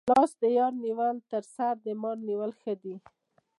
لاس 0.09 0.31
د 0.41 0.43
یار 0.57 0.73
نیول 0.85 1.15
تر 1.31 1.43
سر 1.55 1.73
د 1.85 1.87
مار 2.01 2.17
نیولو 2.27 2.57
ښه 2.61 2.73
دي. 2.83 2.95